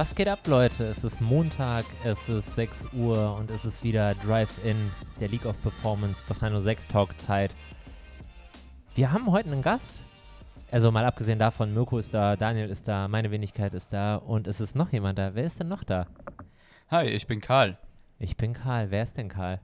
[0.00, 0.84] Was geht ab, Leute?
[0.84, 4.90] Es ist Montag, es ist 6 Uhr und es ist wieder Drive-In,
[5.20, 7.50] der League of Performance 306 Talk-Zeit.
[8.94, 10.02] Wir haben heute einen Gast.
[10.70, 14.46] Also mal abgesehen davon, Mirko ist da, Daniel ist da, meine Wenigkeit ist da und
[14.46, 15.34] es ist noch jemand da.
[15.34, 16.06] Wer ist denn noch da?
[16.90, 17.76] Hi, ich bin Karl.
[18.18, 18.90] Ich bin Karl.
[18.90, 19.60] Wer ist denn Karl?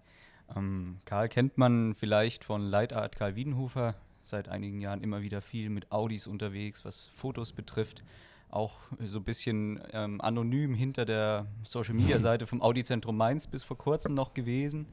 [0.54, 3.94] Ähm, Karl kennt man vielleicht von Leitart Karl Wiedenhofer.
[4.22, 8.02] Seit einigen Jahren immer wieder viel mit Audis unterwegs, was Fotos betrifft.
[8.50, 13.46] Auch so ein bisschen ähm, anonym hinter der Social Media Seite vom Audi Zentrum Mainz
[13.46, 14.86] bis vor kurzem noch gewesen.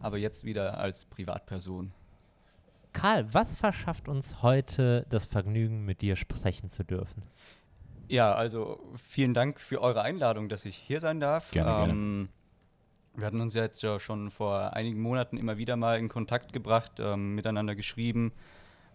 [0.00, 1.92] Aber jetzt wieder als Privatperson.
[2.92, 7.22] Karl, was verschafft uns heute das Vergnügen, mit dir sprechen zu dürfen?
[8.08, 11.50] Ja, also vielen Dank für eure Einladung, dass ich hier sein darf.
[11.50, 12.28] Gerne, ähm,
[13.14, 16.52] wir hatten uns ja jetzt ja schon vor einigen Monaten immer wieder mal in Kontakt
[16.52, 18.32] gebracht, ähm, miteinander geschrieben,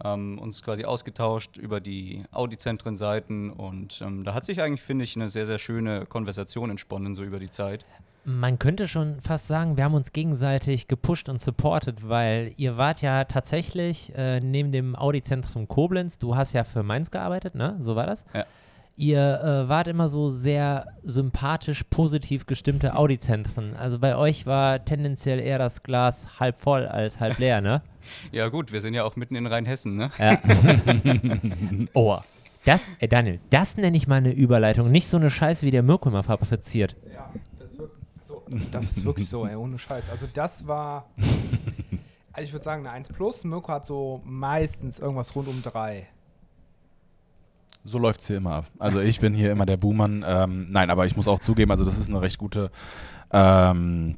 [0.03, 5.16] ähm, uns quasi ausgetauscht über die Audi-Zentren-Seiten und ähm, da hat sich eigentlich, finde ich,
[5.16, 7.86] eine sehr, sehr schöne Konversation entsponnen, so über die Zeit.
[8.30, 13.02] Man könnte schon fast sagen, wir haben uns gegenseitig gepusht und supportet, weil ihr wart
[13.02, 17.78] ja tatsächlich äh, neben dem Audi-Zentrum Koblenz, du hast ja für Mainz gearbeitet, ne?
[17.80, 18.26] So war das?
[18.34, 18.45] Ja.
[18.98, 23.78] Ihr äh, wart immer so sehr sympathisch, positiv gestimmte Audi-Zentren.
[23.78, 27.82] Also bei euch war tendenziell eher das Glas halb voll als halb leer, ne?
[28.32, 30.12] Ja gut, wir sind ja auch mitten in Rheinhessen, ne?
[30.18, 30.40] Ja.
[31.94, 32.20] oh.
[32.66, 34.92] Das, äh, Daniel, das nenne ich mal eine Überleitung.
[34.92, 36.98] Nicht so eine Scheiße, wie der Mirko immer fabriziert.
[37.14, 40.10] Ja, das ist wirklich so, das ist wirklich so ey, ohne Scheiß.
[40.10, 41.10] Also das war,
[42.34, 43.46] also ich würde sagen eine 1 plus.
[43.46, 46.08] Mirko hat so meistens irgendwas rund um 3.
[47.86, 48.66] So läuft es hier immer ab.
[48.80, 50.26] Also ich bin hier immer der Buhmann.
[50.28, 52.70] Ähm, nein, aber ich muss auch zugeben, also das ist eine recht gute,
[53.32, 54.18] ähm,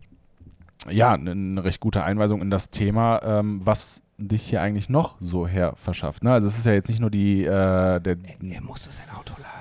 [0.90, 5.48] ja, eine recht gute Einweisung in das Thema, ähm, was dich hier eigentlich noch so
[5.48, 6.24] her verschafft.
[6.24, 6.32] Ne?
[6.32, 9.60] Also es ist ja jetzt nicht nur die, äh, der, Er musste sein Auto laden.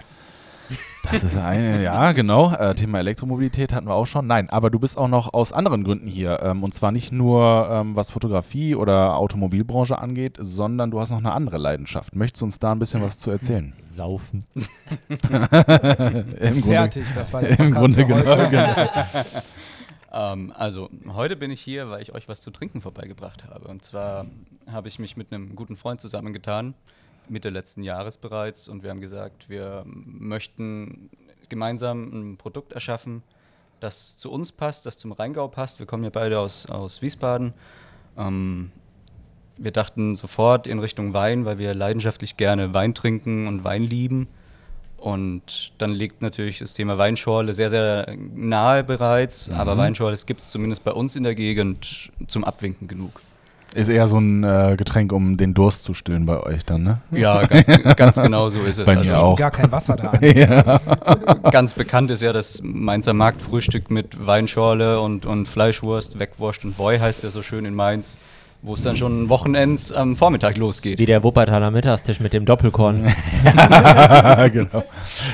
[1.11, 2.53] Das ist eine, ja, genau.
[2.53, 4.27] Äh, Thema Elektromobilität hatten wir auch schon.
[4.27, 6.41] Nein, aber du bist auch noch aus anderen Gründen hier.
[6.43, 11.19] Ähm, und zwar nicht nur, ähm, was Fotografie oder Automobilbranche angeht, sondern du hast noch
[11.19, 12.15] eine andere Leidenschaft.
[12.15, 13.73] Möchtest du uns da ein bisschen was zu erzählen?
[13.97, 14.45] Saufen.
[15.09, 18.89] Im Grunde, Fertig, das war der Im Podcast Grunde für genau.
[20.13, 23.69] Ähm, also, heute bin ich hier, weil ich euch was zu trinken vorbeigebracht habe.
[23.69, 24.27] Und zwar
[24.71, 26.75] habe ich mich mit einem guten Freund zusammengetan,
[27.29, 28.69] Mitte letzten Jahres bereits.
[28.69, 31.11] Und wir haben gesagt, wir möchten
[31.49, 33.23] gemeinsam ein Produkt erschaffen,
[33.81, 35.79] das zu uns passt, das zum Rheingau passt.
[35.79, 37.53] Wir kommen ja beide aus, aus Wiesbaden.
[38.17, 38.73] Ähm,
[39.57, 44.29] wir dachten sofort in Richtung Wein, weil wir leidenschaftlich gerne Wein trinken und Wein lieben.
[44.99, 49.49] Und dann liegt natürlich das Thema Weinschorle sehr, sehr nahe bereits.
[49.51, 53.23] Aber Weinschorle gibt es zumindest bei uns in der Gegend zum Abwinken genug.
[53.75, 57.01] Ist eher so ein äh, Getränk, um den Durst zu stillen bei euch dann, ne?
[57.11, 58.87] Ja, ganz, ganz genau so ist es.
[58.87, 59.39] Bei dir auch.
[59.39, 60.13] Gar kein Wasser da.
[61.51, 66.99] Ganz bekannt ist ja das Mainzer Marktfrühstück mit Weinschorle und, und Fleischwurst, Weckwurst und Woi
[66.99, 68.17] heißt ja so schön in Mainz,
[68.61, 70.99] wo es dann schon Wochenends am Vormittag losgeht.
[70.99, 73.05] Wie der Wuppertaler Mittagstisch mit dem Doppelkorn.
[74.53, 74.85] genau.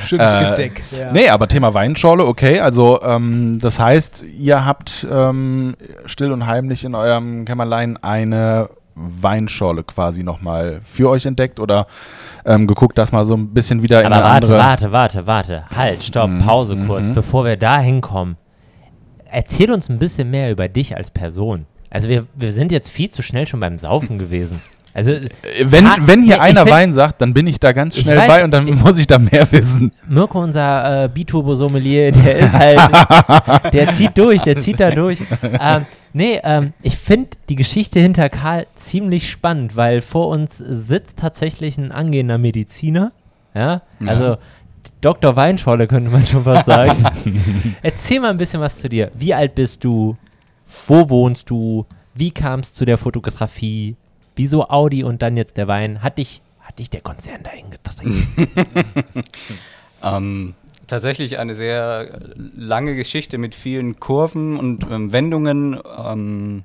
[0.04, 0.82] Schönes Äh, Gedeck.
[0.96, 1.10] Ja.
[1.10, 2.60] Nee, aber Thema Weinschorle, okay.
[2.60, 5.74] Also ähm, das heißt, ihr habt ähm,
[6.04, 11.86] still und heimlich in eurem Kämmerlein eine Weinschorle quasi nochmal für euch entdeckt oder
[12.44, 14.58] ähm, geguckt, dass mal so ein bisschen wieder in Aber eine warte, andere...
[14.58, 15.64] warte, warte, warte.
[15.74, 17.14] Halt, stopp, Mhm, Pause kurz, mhm.
[17.14, 18.36] bevor wir da hinkommen.
[19.24, 21.66] Erzähl uns ein bisschen mehr über dich als Person.
[21.94, 24.60] Also wir, wir sind jetzt viel zu schnell schon beim Saufen gewesen.
[24.92, 25.28] Also Äh,
[25.64, 28.16] Wenn, Ah, wenn hier nee, einer find- Wein sagt, dann bin ich da ganz schnell
[28.18, 29.92] weiß, bei und dann ich- muss ich da mehr wissen.
[30.08, 32.80] Mirko, unser äh, Biturbo-Sommelier, der ist halt,
[33.72, 35.20] der zieht durch, der zieht da durch.
[35.60, 41.16] Ähm, nee, ähm, ich finde die Geschichte hinter Karl ziemlich spannend, weil vor uns sitzt
[41.18, 43.12] tatsächlich ein angehender Mediziner.
[43.54, 44.06] Ja, Ja.
[44.08, 44.36] also
[45.00, 45.34] Dr.
[45.36, 47.04] Weinschorle könnte man schon fast sagen.
[47.82, 49.10] Erzähl mal ein bisschen was zu dir.
[49.18, 50.16] Wie alt bist du?
[50.86, 51.86] Wo wohnst du?
[52.14, 53.96] Wie kam es zu der Fotografie?
[54.36, 56.02] Wieso Audi und dann jetzt der Wein?
[56.02, 58.26] Hat dich, hat dich der Konzern dahin getrieben?
[60.04, 60.54] Ähm,
[60.86, 65.80] tatsächlich eine sehr lange Geschichte mit vielen Kurven und ähm, Wendungen.
[65.98, 66.64] Ähm,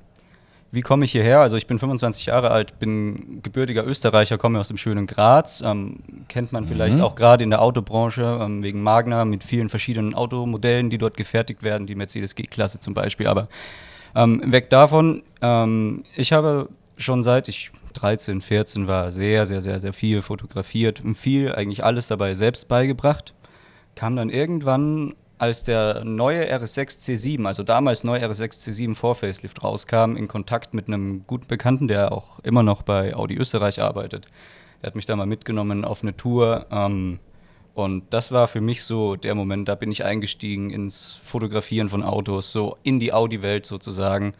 [0.72, 1.40] wie komme ich hierher?
[1.40, 5.62] Also ich bin 25 Jahre alt, bin gebürtiger Österreicher, komme aus dem schönen Graz.
[5.66, 10.14] Ähm, kennt man vielleicht auch gerade in der Autobranche ähm, wegen Magna mit vielen verschiedenen
[10.14, 13.26] Automodellen, die dort gefertigt werden, die Mercedes G-Klasse zum Beispiel.
[13.26, 13.48] Aber
[14.14, 19.80] ähm, weg davon, ähm, ich habe schon seit ich 13, 14 war, sehr, sehr, sehr,
[19.80, 23.34] sehr viel fotografiert und viel, eigentlich alles dabei selbst beigebracht.
[23.94, 29.62] Kam dann irgendwann, als der neue RS6 C7, also damals neue RS6 C7 vor Facelift
[29.62, 34.28] rauskam, in Kontakt mit einem guten Bekannten, der auch immer noch bei Audi Österreich arbeitet.
[34.82, 36.66] Der hat mich da mal mitgenommen auf eine Tour.
[36.70, 37.18] Ähm,
[37.80, 42.02] Und das war für mich so der Moment, da bin ich eingestiegen ins Fotografieren von
[42.02, 44.34] Autos, so in die Audi-Welt sozusagen.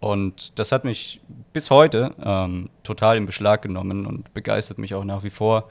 [0.00, 1.20] Und das hat mich
[1.52, 5.70] bis heute ähm, total in Beschlag genommen und begeistert mich auch nach wie vor.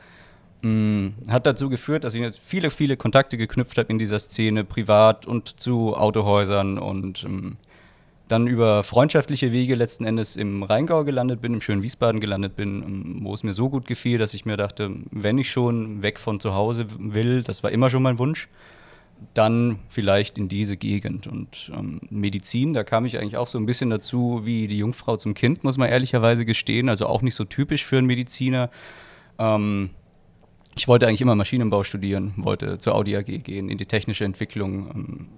[0.63, 4.63] Mm, hat dazu geführt, dass ich jetzt viele, viele Kontakte geknüpft habe in dieser Szene,
[4.63, 7.57] privat und zu Autohäusern und ähm,
[8.27, 12.83] dann über freundschaftliche Wege letzten Endes im Rheingau gelandet bin, im schönen Wiesbaden gelandet bin,
[12.83, 16.19] ähm, wo es mir so gut gefiel, dass ich mir dachte, wenn ich schon weg
[16.19, 18.49] von zu Hause will, das war immer schon mein Wunsch,
[19.33, 21.27] dann vielleicht in diese Gegend.
[21.27, 25.17] Und ähm, Medizin, da kam ich eigentlich auch so ein bisschen dazu wie die Jungfrau
[25.17, 26.89] zum Kind, muss man ehrlicherweise gestehen.
[26.89, 28.69] Also auch nicht so typisch für einen Mediziner.
[29.37, 29.91] Ähm,
[30.75, 34.89] ich wollte eigentlich immer Maschinenbau studieren, wollte zur Audi AG gehen, in die technische Entwicklung
[34.93, 35.29] ähm,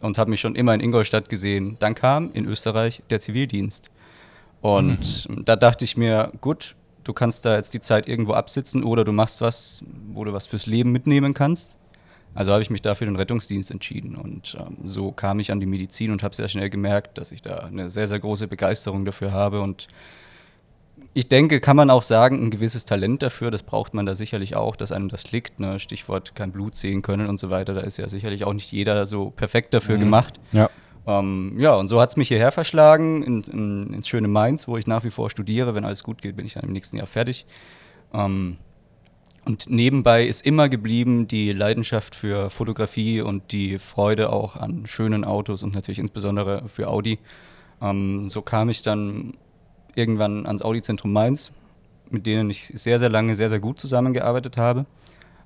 [0.00, 1.76] und habe mich schon immer in Ingolstadt gesehen.
[1.78, 3.90] Dann kam in Österreich der Zivildienst.
[4.60, 5.44] Und mhm.
[5.44, 9.12] da dachte ich mir, gut, du kannst da jetzt die Zeit irgendwo absitzen oder du
[9.12, 11.76] machst was, wo du was fürs Leben mitnehmen kannst.
[12.34, 15.66] Also habe ich mich dafür den Rettungsdienst entschieden und ähm, so kam ich an die
[15.66, 19.32] Medizin und habe sehr schnell gemerkt, dass ich da eine sehr, sehr große Begeisterung dafür
[19.32, 19.88] habe und
[21.12, 24.54] ich denke, kann man auch sagen, ein gewisses Talent dafür, das braucht man da sicherlich
[24.54, 25.58] auch, dass einem das liegt.
[25.58, 25.80] Ne?
[25.80, 27.74] Stichwort kein Blut sehen können und so weiter.
[27.74, 30.00] Da ist ja sicherlich auch nicht jeder so perfekt dafür mhm.
[30.00, 30.40] gemacht.
[30.52, 30.70] Ja.
[31.06, 34.76] Ähm, ja, und so hat es mich hierher verschlagen, in, in, ins schöne Mainz, wo
[34.76, 35.74] ich nach wie vor studiere.
[35.74, 37.44] Wenn alles gut geht, bin ich dann im nächsten Jahr fertig.
[38.14, 38.58] Ähm,
[39.46, 45.24] und nebenbei ist immer geblieben die Leidenschaft für Fotografie und die Freude auch an schönen
[45.24, 47.18] Autos und natürlich insbesondere für Audi.
[47.80, 49.34] Ähm, so kam ich dann
[49.94, 51.52] irgendwann ans Audi-Zentrum Mainz,
[52.10, 54.86] mit denen ich sehr, sehr lange, sehr, sehr gut zusammengearbeitet habe.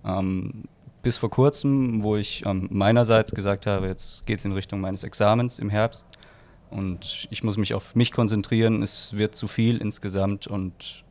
[0.05, 0.64] Ähm,
[1.02, 5.05] bis vor kurzem, wo ich ähm, meinerseits gesagt habe, jetzt geht es in Richtung meines
[5.05, 6.06] Examens im Herbst
[6.70, 11.05] und ich muss mich auf mich konzentrieren, es wird zu viel insgesamt und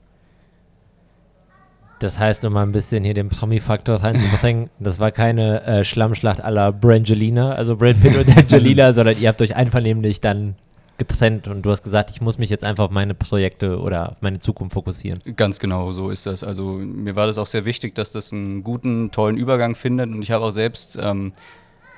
[2.00, 6.44] das heißt, um mal ein bisschen hier den Promi-Faktor reinzubringen, das war keine äh, Schlammschlacht
[6.44, 10.56] à la Brangelina, also Brad Pitt und Angelina, sondern ihr habt euch einvernehmlich dann
[10.98, 14.22] getrennt und du hast gesagt, ich muss mich jetzt einfach auf meine Projekte oder auf
[14.22, 15.19] meine Zukunft fokussieren.
[15.36, 16.44] Ganz genau, so ist das.
[16.44, 20.22] Also mir war das auch sehr wichtig, dass das einen guten, tollen Übergang findet und
[20.22, 21.34] ich habe auch selbst ähm,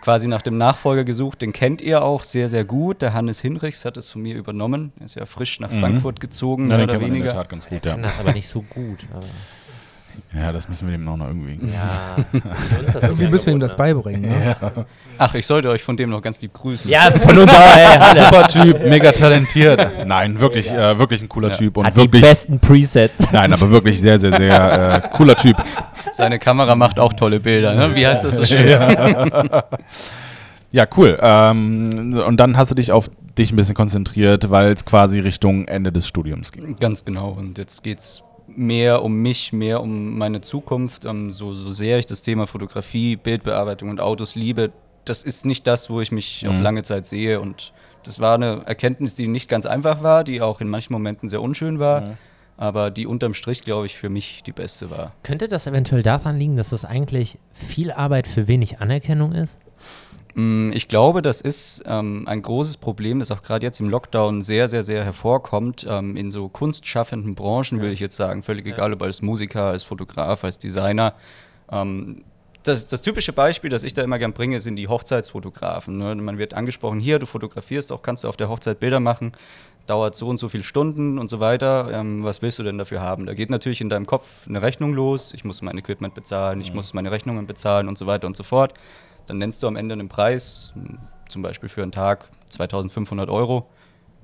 [0.02, 3.02] quasi nach dem Nachfolger gesucht, den kennt ihr auch sehr, sehr gut.
[3.02, 4.94] Der Hannes Hinrichs hat es von mir übernommen.
[5.00, 5.80] Er ist ja frisch nach mhm.
[5.80, 7.16] Frankfurt gezogen, ja, mehr oder weniger.
[7.16, 7.98] In der Tat ganz gut, ich ja.
[7.98, 9.06] das aber nicht so gut.
[10.34, 11.60] Ja, das müssen wir dem noch irgendwie.
[11.72, 12.18] Ja,
[13.02, 14.22] irgendwie müssen wir ihm das beibringen.
[14.22, 14.56] Ne?
[14.62, 14.72] Ja.
[15.18, 16.90] Ach, ich sollte euch von dem noch ganz lieb grüßen.
[16.90, 17.78] Ja, von uns auch.
[17.78, 20.06] Ey, Super Typ, mega talentiert.
[20.06, 20.92] Nein, wirklich, ja.
[20.92, 21.56] äh, wirklich ein cooler ja.
[21.56, 21.78] Typ.
[21.78, 23.32] Und Hat wirklich, die besten Presets.
[23.32, 25.56] Nein, aber wirklich sehr, sehr, sehr äh, cooler Typ.
[26.12, 27.96] Seine Kamera macht auch tolle Bilder, ne?
[27.96, 28.68] Wie heißt das so schön?
[28.68, 29.66] Ja,
[30.72, 31.18] ja cool.
[31.22, 35.68] Ähm, und dann hast du dich auf dich ein bisschen konzentriert, weil es quasi Richtung
[35.68, 36.76] Ende des Studiums ging.
[36.78, 37.30] Ganz genau.
[37.30, 38.24] Und jetzt geht's
[38.58, 41.06] mehr um mich, mehr um meine Zukunft.
[41.06, 44.72] Ähm, so, so sehr ich das Thema Fotografie, Bildbearbeitung und Autos liebe,
[45.06, 46.50] das ist nicht das, wo ich mich mhm.
[46.50, 47.40] auf lange Zeit sehe.
[47.40, 47.74] Und
[48.04, 51.42] das war eine Erkenntnis, die nicht ganz einfach war, die auch in manchen Momenten sehr
[51.42, 52.02] unschön war.
[52.02, 52.18] Mhm.
[52.58, 55.12] Aber die unterm Strich, glaube ich, für mich die beste war.
[55.24, 59.58] Könnte das eventuell daran liegen, dass es eigentlich viel Arbeit für wenig Anerkennung ist?
[60.36, 64.42] Mm, ich glaube, das ist ähm, ein großes Problem, das auch gerade jetzt im Lockdown
[64.42, 65.88] sehr, sehr, sehr hervorkommt.
[65.90, 69.84] Ähm, in so kunstschaffenden Branchen, will ich jetzt sagen, völlig egal, ob als Musiker, als
[69.84, 71.14] Fotograf, als Designer.
[71.72, 72.26] Ähm,
[72.64, 75.98] das, das, typische Beispiel, das ich da immer gern bringe, sind die Hochzeitsfotografen.
[75.98, 76.16] Ne?
[76.16, 79.34] Man wird angesprochen, hier, du fotografierst doch, kannst du auf der Hochzeit Bilder machen,
[79.86, 81.92] dauert so und so viele Stunden und so weiter.
[81.94, 83.26] Ähm, was willst du denn dafür haben?
[83.26, 85.34] Da geht natürlich in deinem Kopf eine Rechnung los.
[85.34, 88.44] Ich muss mein Equipment bezahlen, ich muss meine Rechnungen bezahlen und so weiter und so
[88.44, 88.74] fort.
[89.28, 90.74] Dann nennst du am Ende einen Preis,
[91.28, 93.68] zum Beispiel für einen Tag 2500 Euro.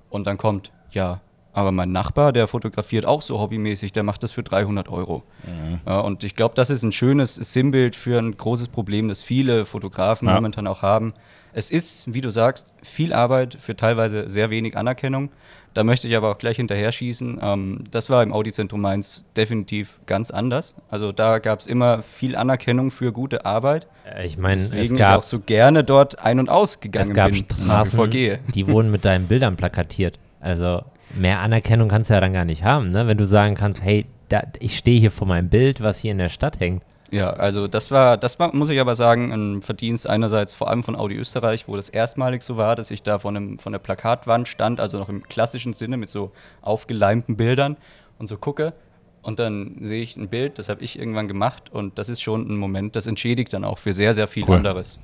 [0.09, 1.21] Und dann kommt, ja,
[1.53, 5.23] aber mein Nachbar, der fotografiert auch so hobbymäßig, der macht das für 300 Euro.
[5.45, 5.81] Mhm.
[5.85, 9.65] Ja, und ich glaube, das ist ein schönes Sinnbild für ein großes Problem, das viele
[9.65, 10.35] Fotografen ja.
[10.35, 11.13] momentan auch haben.
[11.53, 15.31] Es ist, wie du sagst, viel Arbeit für teilweise sehr wenig Anerkennung.
[15.73, 17.39] Da möchte ich aber auch gleich hinterher schießen.
[17.41, 20.75] Ähm, das war im Audi-Zentrum Mainz definitiv ganz anders.
[20.89, 23.87] Also da gab es immer viel Anerkennung für gute Arbeit.
[24.05, 27.31] Äh, ich meine, es gab ich auch so gerne dort ein- und ausgegangen es gab
[27.31, 28.09] bin, Straßen,
[28.53, 30.19] die wurden mit deinen Bildern plakatiert.
[30.41, 30.83] Also
[31.15, 33.07] mehr Anerkennung kannst du ja dann gar nicht haben, ne?
[33.07, 36.17] wenn du sagen kannst, hey, da, ich stehe hier vor meinem Bild, was hier in
[36.17, 36.83] der Stadt hängt.
[37.11, 40.81] Ja, also das war, das war, muss ich aber sagen, ein Verdienst einerseits vor allem
[40.81, 43.79] von Audi Österreich, wo das erstmalig so war, dass ich da von, einem, von der
[43.79, 47.75] Plakatwand stand, also noch im klassischen Sinne mit so aufgeleimten Bildern
[48.17, 48.73] und so gucke.
[49.21, 52.49] Und dann sehe ich ein Bild, das habe ich irgendwann gemacht und das ist schon
[52.49, 54.55] ein Moment, das entschädigt dann auch für sehr, sehr viel cool.
[54.55, 54.99] anderes.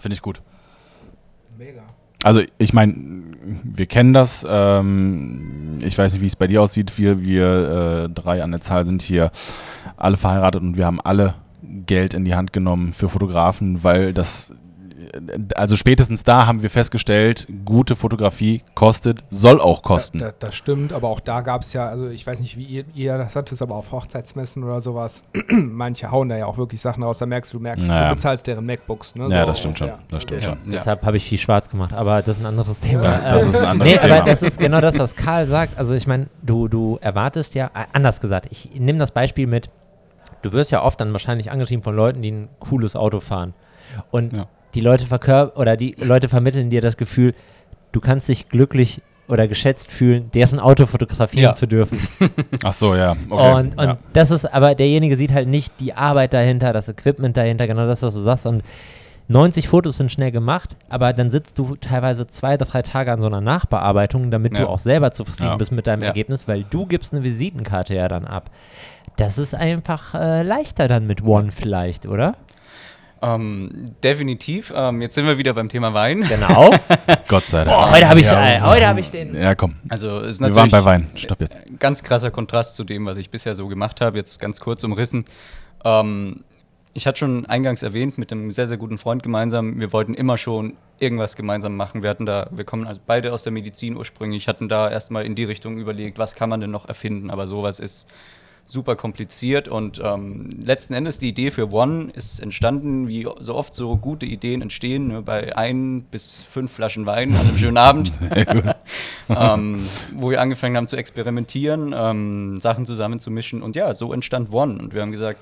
[0.00, 0.42] Finde ich gut.
[1.56, 1.84] Mega.
[2.24, 2.94] Also ich meine,
[3.64, 4.46] wir kennen das.
[4.48, 6.96] Ähm, ich weiß nicht, wie es bei dir aussieht.
[6.96, 9.32] Wir, wir äh, drei an der Zahl sind hier
[10.02, 11.34] alle verheiratet und wir haben alle
[11.86, 14.52] Geld in die Hand genommen für Fotografen, weil das
[15.56, 20.20] also spätestens da haben wir festgestellt, gute Fotografie kostet, soll auch kosten.
[20.20, 22.62] Da, da, das stimmt, aber auch da gab es ja, also ich weiß nicht, wie
[22.62, 26.80] ihr, ihr das hattet, aber auf Hochzeitsmessen oder sowas, manche hauen da ja auch wirklich
[26.80, 28.08] Sachen raus, da merkst du, du merkst, Naja.
[28.10, 29.14] du bezahlst deren MacBooks.
[29.16, 29.26] Ne?
[29.28, 29.88] ja, So, das stimmt schon.
[29.88, 29.98] ja.
[30.10, 30.50] Das stimmt Ja.
[30.50, 30.58] schon.
[30.70, 33.02] Deshalb habe ich viel schwarz gemacht, aber das ist ein anderes Thema.
[33.02, 34.14] Ja, das Äh, ist ein anderes nee, Thema.
[34.20, 35.78] aber das ist genau das, was Karl sagt.
[35.78, 39.68] Also ich meine, du, du erwartest ja, äh, anders gesagt, ich nehme das Beispiel mit,
[40.42, 43.54] du wirst ja oft dann wahrscheinlich angeschrieben von Leuten, die ein cooles Auto fahren.
[44.10, 44.46] Und Ja.
[44.74, 47.34] die Leute verkör oder die Leute vermitteln dir das Gefühl,
[47.92, 51.54] du kannst dich glücklich oder geschätzt fühlen, dessen Auto fotografieren Ja.
[51.54, 52.00] zu dürfen.
[52.64, 53.16] Ach so, ja.
[53.30, 53.54] Okay.
[53.54, 53.96] Und, und ja.
[54.12, 58.02] das ist, aber derjenige sieht halt nicht die Arbeit dahinter, das Equipment dahinter, genau das,
[58.02, 58.46] was du sagst.
[58.46, 58.62] Und
[59.28, 63.28] 90 Fotos sind schnell gemacht, aber dann sitzt du teilweise zwei, drei Tage an so
[63.28, 64.66] einer Nachbearbeitung, damit du Ja.
[64.66, 66.02] auch selber zufrieden bist mit deinem.
[66.02, 68.50] Ergebnis, weil du gibst eine Visitenkarte ja dann ab.
[69.16, 72.36] Das ist einfach äh, leichter dann mit One vielleicht, oder?
[73.20, 74.72] Ähm, definitiv.
[74.74, 76.22] Ähm, jetzt sind wir wieder beim Thema Wein.
[76.22, 76.74] Genau.
[77.28, 77.76] Gott sei Dank.
[77.76, 78.44] Boah, heute habe ich, Ja.
[78.56, 79.34] äh, heute habe ich den.
[79.34, 79.74] Ja, komm.
[79.88, 81.10] Also es ist Wir natürlich waren bei Wein.
[81.14, 81.56] Stopp jetzt.
[81.56, 84.16] ein ganz krasser Kontrast zu dem, was ich bisher so gemacht habe.
[84.18, 85.24] Jetzt ganz kurz umrissen.
[85.84, 86.42] Ähm,
[86.94, 90.36] ich hatte schon eingangs erwähnt, mit einem sehr, sehr guten Freund gemeinsam, wir wollten immer
[90.36, 92.02] schon irgendwas gemeinsam machen.
[92.02, 95.34] Wir hatten da, wir kommen also beide aus der Medizin ursprünglich, hatten da erstmal in
[95.34, 98.06] die Richtung überlegt, was kann man denn noch erfinden, aber sowas ist
[98.66, 103.74] super kompliziert und ähm, letzten Endes die Idee für One ist entstanden, wie so oft
[103.74, 108.12] so gute Ideen entstehen, ne, bei ein bis fünf Flaschen Wein an einem schönen Abend,
[109.28, 114.78] ähm, wo wir angefangen haben zu experimentieren, ähm, Sachen zusammenzumischen und ja, so entstand One
[114.78, 115.38] und wir haben gesagt,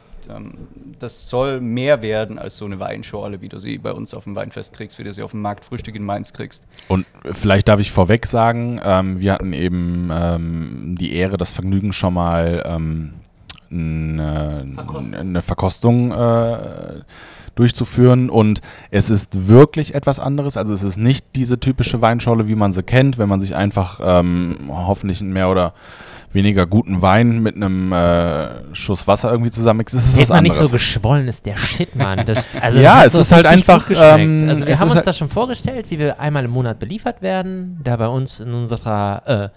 [0.99, 4.37] das soll mehr werden als so eine Weinschorle, wie du sie bei uns auf dem
[4.37, 6.67] Weinfest kriegst, wie du sie auf dem Marktfrühstück in Mainz kriegst.
[6.89, 11.93] Und vielleicht darf ich vorweg sagen, ähm, wir hatten eben ähm, die Ehre, das Vergnügen
[11.93, 13.15] schon mal ähm,
[13.71, 14.67] eine,
[15.19, 17.01] eine Verkostung äh,
[17.55, 18.61] durchzuführen und
[18.91, 20.57] es ist wirklich etwas anderes.
[20.57, 24.01] Also es ist nicht diese typische Weinschorle, wie man sie kennt, wenn man sich einfach
[24.03, 25.75] ähm, hoffentlich mehr oder
[26.33, 29.95] weniger guten Wein mit einem äh, Schuss Wasser irgendwie zusammenmixt.
[29.95, 30.69] Es ist Hätte was man nicht anderes.
[30.71, 32.25] so geschwollen ist der Shit, Mann.
[32.27, 35.07] Das, also Ja, hat es ist halt einfach, ähm, also wir es haben uns halt-
[35.07, 39.23] das schon vorgestellt, wie wir einmal im Monat beliefert werden, da bei uns in unserer,
[39.27, 39.49] äh,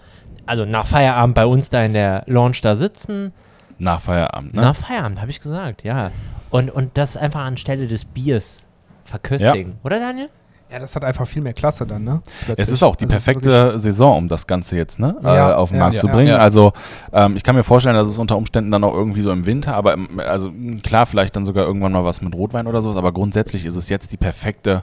[0.46, 3.32] also nach Feierabend bei uns da in der Lounge da sitzen.
[3.78, 4.54] Nach Feierabend.
[4.54, 4.60] Ne?
[4.62, 6.10] Nach Feierabend, habe ich gesagt, ja.
[6.50, 8.64] Und, und das einfach anstelle des Biers
[9.04, 9.74] verköstigen.
[9.84, 10.26] Oder Daniel?
[10.74, 12.20] Ja, das hat einfach viel mehr Klasse dann, ne?
[12.26, 12.68] Es Plötzlich.
[12.70, 15.68] ist auch die Also es perfekte Saison, um das Ganze jetzt ne, Ja, äh, auf
[15.68, 16.30] den ja, Markt ja, zu bringen.
[16.30, 16.38] Ja.
[16.38, 16.72] Also
[17.12, 19.76] ähm, ich kann mir vorstellen, dass es unter Umständen dann auch irgendwie so im Winter,
[19.76, 20.50] aber im, also
[20.82, 23.88] klar, vielleicht dann sogar irgendwann mal was mit Rotwein oder sowas, aber grundsätzlich ist es
[23.88, 24.82] jetzt die perfekte.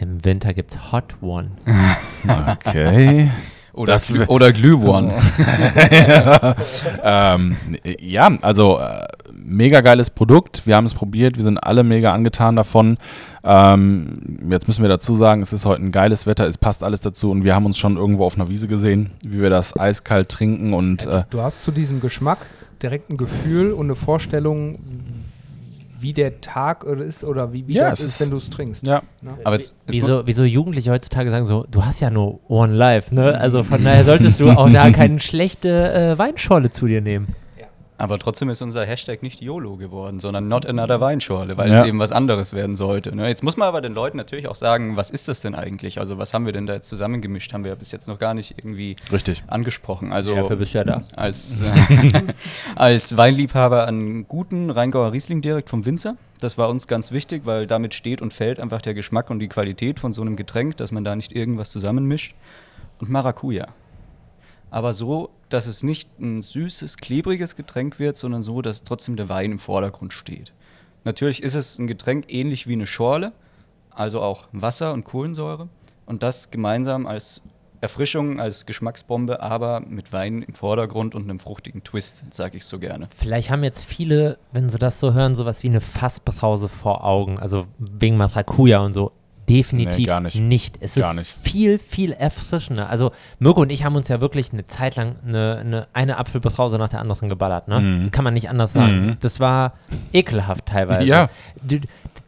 [0.00, 1.52] Im Winter gibt es Hot One.
[2.66, 3.30] Okay.
[3.72, 5.12] Oder, Das Glüh wär- oder Glühwein.
[7.04, 7.56] ähm,
[8.00, 9.06] ja, also äh,
[9.50, 10.66] mega geiles Produkt.
[10.66, 12.96] Wir haben es probiert, wir sind alle mega angetan davon.
[13.44, 17.00] Ähm, jetzt müssen wir dazu sagen, es ist heute ein geiles Wetter, es passt alles
[17.00, 20.28] dazu und wir haben uns schon irgendwo auf einer Wiese gesehen, wie wir das eiskalt
[20.28, 22.38] trinken und äh, Du hast zu diesem Geschmack
[22.82, 24.78] direkt ein Gefühl und eine Vorstellung,
[25.98, 28.36] wie der Tag oder ist oder wie, wie Ja, das es ist, ist- wenn du
[28.38, 28.86] es trinkst.
[28.86, 29.32] ja, Ne?
[29.44, 33.14] Aber jetzt, jetzt Wieso, wieso Jugendliche heutzutage sagen so, du hast ja nur One Life,
[33.14, 33.38] ne?
[33.38, 37.28] Also von daher solltest du auch da keine schlechte äh, Weinschorle zu dir nehmen.
[38.00, 41.82] Aber trotzdem ist unser Hashtag nicht YOLO geworden, sondern Not Another Weinschorle, weil Ja.
[41.82, 43.14] es eben was anderes werden sollte.
[43.14, 43.28] Ne?
[43.28, 46.00] Jetzt muss man aber den Leuten natürlich auch sagen, was ist das denn eigentlich?
[46.00, 47.52] Also was haben wir denn da jetzt zusammengemischt?
[47.52, 49.42] Haben wir ja bis jetzt noch gar nicht irgendwie richtig.
[49.48, 50.12] angesprochen.
[50.12, 51.02] Also Dafür bist du ja da.
[51.14, 52.22] als, äh,
[52.74, 56.16] als Weinliebhaber einen guten Rheingauer Riesling direkt vom Winzer.
[56.40, 59.48] Das war uns ganz wichtig, weil damit steht und fällt einfach der Geschmack und die
[59.48, 62.34] Qualität von so einem Getränk, dass man da nicht irgendwas zusammenmischt.
[62.98, 63.66] Und Maracuja.
[64.70, 69.28] Aber so, dass es nicht ein süßes, klebriges Getränk wird, sondern so, dass trotzdem der
[69.28, 70.52] Wein im Vordergrund steht.
[71.04, 73.32] Natürlich ist es ein Getränk ähnlich wie eine Schorle,
[73.90, 75.68] also auch Wasser und Kohlensäure.
[76.06, 77.42] Und das gemeinsam als
[77.80, 82.78] Erfrischung, als Geschmacksbombe, aber mit Wein im Vordergrund und einem fruchtigen Twist, sage ich so
[82.78, 83.08] gerne.
[83.16, 87.38] Vielleicht haben jetzt viele, wenn sie das so hören, sowas wie eine Fassbrause vor Augen.
[87.38, 89.12] Also wegen Maracuja und so.
[89.50, 90.78] Definitiv Nee, gar nicht.
[90.80, 91.30] Es Gar ist nicht.
[91.42, 92.88] viel, viel erfrischender.
[92.88, 96.78] Also Mirko und ich haben uns ja wirklich eine Zeit lang eine, eine, eine Apfelbrause
[96.78, 97.68] nach der anderen geballert.
[97.68, 97.80] Ne?
[97.80, 98.10] Mhm.
[98.10, 99.06] Kann man nicht anders sagen.
[99.06, 99.16] Mhm.
[99.20, 99.74] Das war
[100.12, 101.06] ekelhaft teilweise.
[101.06, 101.28] Ja.
[101.62, 101.78] Du,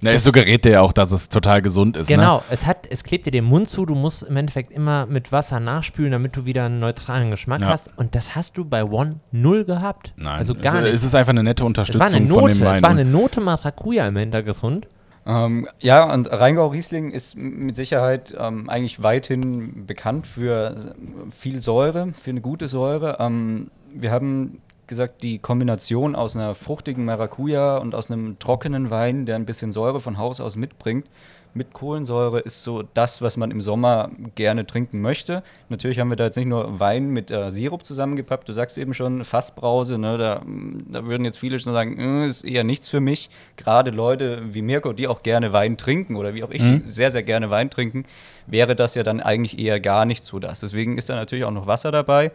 [0.01, 2.11] Na, es suggeriert dir ja auch, dass es total gesund ist.
[2.11, 2.17] Ne?
[2.17, 5.31] Genau, es hat, es klebt dir den Mund zu, du musst im Endeffekt immer mit
[5.33, 7.69] Wasser nachspülen, damit du wieder einen neutralen Geschmack Ja.
[7.69, 7.91] hast.
[7.97, 10.13] Und das hast du bei One null gehabt.
[10.17, 10.95] Nein, also gar es, nicht.
[10.95, 12.75] Es ist einfach eine nette Es war Unterstützung eine von Note, dem Wein.
[12.77, 14.87] es war eine Note Maracuja im Hintergrund.
[15.25, 20.95] Ähm, ja, und Rheingau Riesling ist mit Sicherheit ähm, eigentlich weithin bekannt für
[21.31, 23.19] viel Säure, für eine gute Säure.
[23.21, 29.27] Ähm, wir haben gesagt, die Kombination aus einer fruchtigen Maracuja und aus einem trockenen Wein,
[29.27, 31.07] der ein bisschen Säure von Haus aus mitbringt,
[31.55, 35.43] mit Kohlensäure ist so das, was man im Sommer gerne trinken möchte.
[35.69, 38.49] Natürlich haben wir da jetzt nicht nur Wein mit äh, Sirup zusammengepappt.
[38.49, 40.17] Du sagst eben schon Fassbrause, ne?
[40.19, 40.43] da,
[40.89, 43.29] da würden jetzt viele schon sagen, äh, ist eher nichts für mich.
[43.57, 46.83] Gerade Leute wie Mirko, die auch gerne Wein trinken oder wie auch ich, Mhm.
[46.83, 48.05] die sehr, sehr gerne Wein trinken,
[48.47, 50.61] wäre das ja dann eigentlich eher gar nicht so das.
[50.61, 52.33] Deswegen ist da natürlich auch noch Wasser dabei.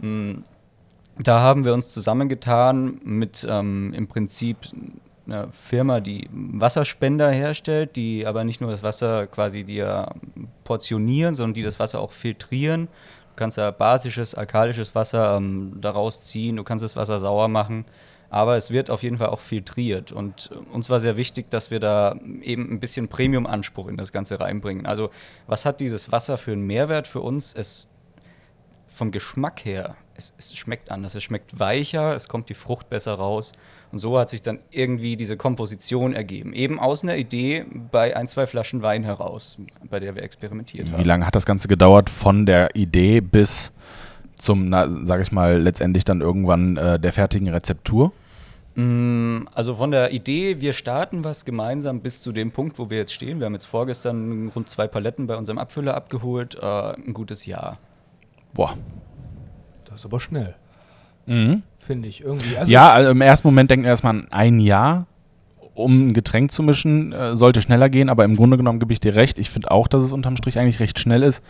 [0.00, 0.42] Mm,
[1.18, 4.56] Da haben wir uns zusammengetan mit ähm, im Prinzip
[5.26, 10.14] einer Firma, die Wasserspender herstellt, die aber nicht nur das Wasser quasi dir
[10.64, 12.86] portionieren, sondern die das Wasser auch filtrieren.
[12.86, 17.86] Du kannst da basisches, alkalisches Wasser ähm, daraus ziehen, du kannst das Wasser sauer machen,
[18.28, 20.12] aber es wird auf jeden Fall auch filtriert.
[20.12, 24.12] Und äh, uns war sehr wichtig, dass wir da eben ein bisschen Premium-Anspruch in das
[24.12, 24.86] Ganze reinbringen.
[24.86, 25.10] Also
[25.46, 27.54] was hat dieses Wasser für einen Mehrwert für uns?
[27.54, 27.88] Es
[28.88, 31.14] vom Geschmack her, es, es schmeckt anders.
[31.14, 33.52] Es schmeckt weicher, es kommt die Frucht besser raus.
[33.90, 36.52] Und so hat sich dann irgendwie diese Komposition ergeben.
[36.54, 39.58] Eben aus einer Idee bei ein, zwei Flaschen Wein heraus,
[39.90, 41.04] bei der wir experimentiert Wie haben.
[41.04, 43.72] lange hat das Ganze gedauert von der Idee bis
[44.36, 48.12] zum, na, sag ich mal, letztendlich dann irgendwann äh, der fertigen Rezeptur?
[48.74, 52.96] Mm, Also von der Idee, wir starten was gemeinsam bis zu dem Punkt, wo wir
[52.96, 53.38] jetzt stehen.
[53.40, 56.54] Wir haben jetzt vorgestern rund zwei Paletten bei unserem Abfüller abgeholt.
[56.54, 57.78] Äh, ein gutes Jahr.
[58.54, 58.76] Boah.
[59.92, 60.54] Das ist aber schnell,
[61.26, 61.62] Mhm.
[61.78, 62.56] finde ich irgendwie.
[62.56, 65.06] Also ja, also im ersten Moment denken wir erstmal ein Jahr,
[65.74, 69.00] um ein Getränk zu mischen, äh, sollte schneller gehen, aber im Grunde genommen gebe ich
[69.00, 69.38] dir recht.
[69.38, 71.42] Ich finde auch, dass es unterm Strich eigentlich recht schnell ist,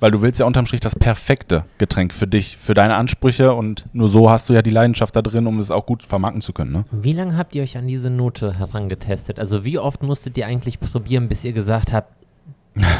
[0.00, 3.84] weil du willst ja unterm Strich das perfekte Getränk für dich, für deine Ansprüche und
[3.92, 6.52] nur so hast du ja die Leidenschaft da drin, um es auch gut vermarkten zu
[6.52, 6.72] können.
[6.72, 6.84] Ne?
[6.92, 9.38] Wie lange habt ihr euch an diese Note herangetestet?
[9.38, 12.10] Also wie oft musstet ihr eigentlich probieren, bis ihr gesagt habt,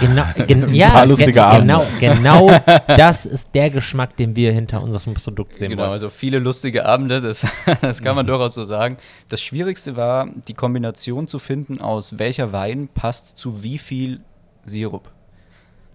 [0.01, 1.81] genau, gen, ja, paar lustige ge- Abende.
[1.99, 5.93] genau, genau das ist der Geschmack, den wir hinter unserem Produkt sehen Genau, wollen.
[5.93, 7.47] also viele lustige Abende, das,
[7.81, 8.97] das kann man durchaus so sagen.
[9.29, 14.21] Das Schwierigste war, die Kombination zu finden, aus welcher Wein passt zu wie viel
[14.65, 15.11] Sirup.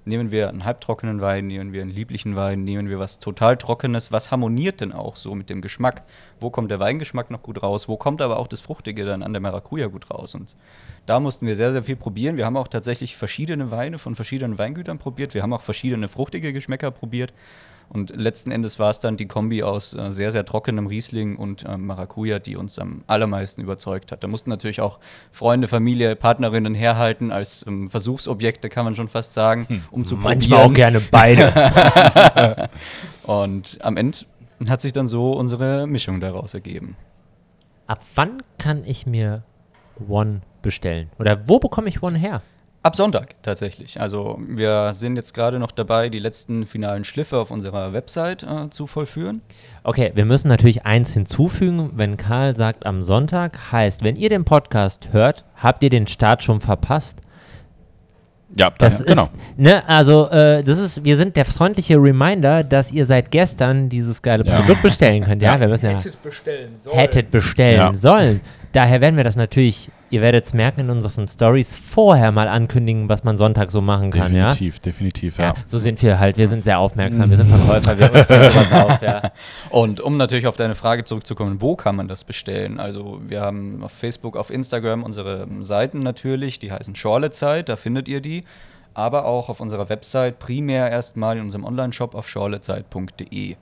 [0.07, 4.09] Nehmen wir einen halbtrockenen Wein, nehmen wir einen lieblichen Wein, nehmen wir was total Trockenes.
[4.09, 6.03] Was harmoniert denn auch so mit dem Geschmack?
[6.39, 7.89] Wo kommt der Weingeschmack noch gut raus?
[7.89, 10.33] Wo kommt aber auch das Fruchtige dann an der Maracuja gut raus?
[10.33, 10.55] Und
[11.07, 12.37] da mussten wir sehr, sehr viel probieren.
[12.37, 15.33] Wir haben auch tatsächlich verschiedene Weine von verschiedenen Weingütern probiert.
[15.33, 17.33] Wir haben auch verschiedene fruchtige Geschmäcker probiert.
[17.89, 21.63] Und letzten Endes war es dann die Kombi aus äh, sehr, sehr trockenem Riesling und
[21.67, 24.23] ähm, Maracuja, die uns am allermeisten überzeugt hat.
[24.23, 24.99] Da mussten natürlich auch
[25.31, 30.59] Freunde, Familie, Partnerinnen herhalten als ähm, Versuchsobjekte, kann man schon fast sagen, um zu Manchmal
[30.59, 30.93] auch probieren.
[30.93, 32.69] gerne beide.
[33.23, 34.19] Und am Ende
[34.67, 36.97] hat sich dann so unsere Mischung daraus ergeben.
[37.87, 39.43] Ab wann kann ich mir
[40.07, 41.09] One bestellen?
[41.19, 42.41] Oder wo bekomme ich One her?
[42.87, 43.99] Ab Sonntag tatsächlich.
[43.99, 48.69] Also wir sind jetzt gerade noch dabei, die letzten finalen Schliffe auf unserer Website äh,
[48.69, 49.41] zu vollführen.
[49.83, 54.45] Okay, wir müssen natürlich eins hinzufügen, wenn Karl sagt am Sonntag, heißt, wenn ihr den
[54.45, 57.17] Podcast hört, habt ihr den Start schon verpasst.
[58.55, 59.23] Ja, Das genau.
[59.23, 63.89] ist, ne, also, äh, das ist, wir sind der freundliche Reminder, dass ihr seit gestern
[63.89, 64.61] dieses geile Ja.
[64.61, 65.41] Produkt bestellen könnt.
[65.41, 65.59] Ja, Ja.
[65.59, 66.95] wir müssen ja, hättet bestellen sollen.
[66.95, 67.93] hättet bestellen Ja.
[67.93, 68.39] sollen.
[68.73, 73.09] Daher werden wir das natürlich, ihr werdet es merken in unseren Stories, vorher mal ankündigen,
[73.09, 74.49] was man Sonntag so machen kann, ja.
[74.51, 75.53] Definitiv, definitiv, Ja, ja.
[75.65, 76.37] so sind wir halt.
[76.37, 77.29] Wir sind sehr aufmerksam.
[77.29, 77.97] Wir sind Verkäufer.
[77.97, 79.31] Wir fällt sowas auf, ja.
[79.69, 82.79] Und um natürlich auf deine Frage zurückzukommen, wo kann man das bestellen?
[82.79, 88.07] Also wir haben auf Facebook, auf Instagram unsere Seiten natürlich, die heißen Schorlezeit, da findet
[88.07, 88.43] ihr die.
[88.93, 93.55] Aber auch auf unserer Website, primär erstmal in unserem Online-Shop auf schorlezeit.de.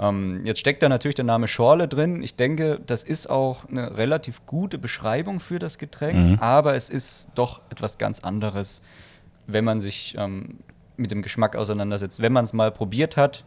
[0.00, 2.22] Ähm, jetzt steckt da natürlich der Name Schorle drin.
[2.22, 6.38] Ich denke, das ist auch eine relativ gute Beschreibung für das Getränk, Mhm.
[6.40, 8.82] aber es ist doch etwas ganz anderes,
[9.46, 10.58] wenn man sich ähm,
[10.96, 12.20] mit dem Geschmack auseinandersetzt.
[12.22, 13.44] Wenn man es mal probiert hat,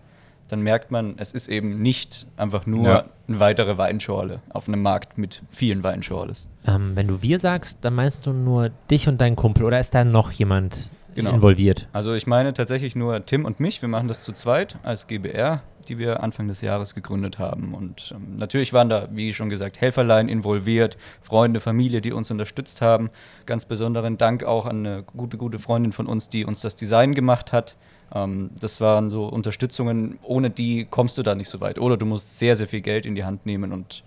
[0.49, 3.03] dann merkt man, es ist eben nicht einfach nur Ja.
[3.27, 6.49] eine weitere Weinschorle auf einem Markt mit vielen Weinschorles.
[6.67, 9.95] Ähm, wenn du wir sagst, dann meinst du nur dich und deinen Kumpel oder ist
[9.95, 11.31] da noch jemand Genau.
[11.31, 11.87] involviert?
[11.93, 13.81] Also ich meine tatsächlich nur Tim und mich.
[13.81, 17.73] Wir machen das zu zweit als GBR, die wir Anfang des Jahres gegründet haben.
[17.73, 22.81] Und ähm, natürlich waren da, wie schon gesagt, Helferlein involviert, Freunde, Familie, die uns unterstützt
[22.81, 23.09] haben.
[23.45, 27.13] Ganz besonderen Dank auch an eine gute, gute Freundin von uns, die uns das Design
[27.13, 27.75] gemacht hat.
[28.13, 31.79] Ähm, das waren so Unterstützungen, ohne die kommst du da nicht so weit.
[31.79, 34.03] Oder du musst sehr, sehr viel Geld in die Hand nehmen und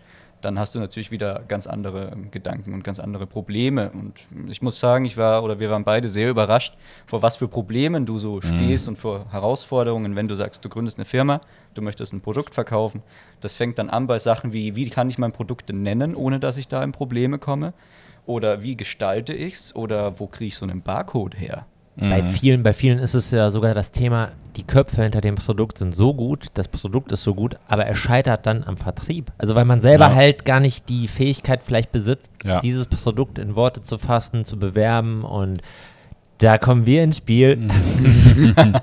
[0.46, 3.90] dann hast du natürlich wieder ganz andere ähm, Gedanken und ganz andere Probleme.
[3.90, 4.14] Und
[4.48, 6.74] ich muss sagen, ich war oder wir waren beide sehr überrascht,
[7.06, 10.98] vor was für Problemen du so stehst und vor Herausforderungen, wenn du sagst, du gründest
[10.98, 11.40] eine Firma,
[11.74, 13.02] du möchtest ein Produkt verkaufen.
[13.40, 16.56] Das fängt dann an bei Sachen wie, wie kann ich mein Produkt nennen, ohne dass
[16.56, 17.74] ich da in Probleme komme?
[18.24, 19.76] Oder wie gestalte ich es?
[19.76, 21.66] Oder wo kriege ich so einen Barcode her?
[21.98, 25.78] Bei vielen, bei vielen ist es ja sogar das Thema die Köpfe hinter dem Produkt
[25.78, 29.30] sind so gut, das Produkt ist so gut, aber es scheitert dann am Vertrieb.
[29.38, 30.14] Also weil man selber Ja.
[30.14, 32.60] halt gar nicht die Fähigkeit vielleicht besitzt, Ja.
[32.60, 35.60] dieses Produkt in Worte zu fassen, zu bewerben und
[36.38, 37.68] da kommen wir ins Spiel.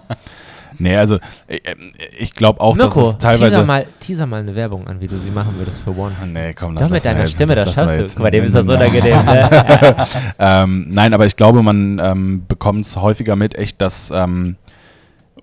[0.80, 1.76] Nee, also äh, äh,
[2.18, 3.46] ich glaube auch, Mirko, dass es teilweise.
[3.58, 6.14] teaser, mal, teaser mal eine Werbung an, wie du sie machen würdest für One.
[6.26, 7.28] Nee, komm, Doch, mit deiner.
[7.28, 8.04] Stimme, das wir schaffst du.
[8.16, 9.26] Guck mal, dem ist das nein, unangenehm.
[9.26, 9.96] Ne?
[10.40, 14.58] Ähm, nein, aber ich glaube, man ähm, bekommt es häufiger mit, echt, dass ähm,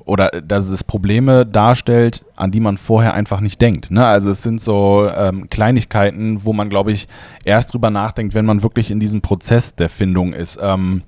[0.04, 3.90] oder dass es Probleme darstellt, an die man vorher einfach nicht denkt.
[3.90, 4.04] Ne?
[4.04, 7.06] Also es sind so ähm, Kleinigkeiten, wo man, glaube ich,
[7.44, 10.58] erst drüber nachdenkt, wenn man wirklich in diesem Prozess der Findung ist.
[10.62, 11.02] Ähm,